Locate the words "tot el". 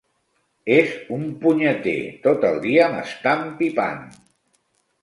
2.27-2.59